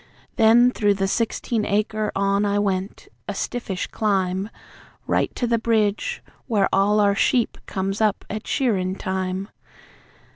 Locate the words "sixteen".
1.07-1.63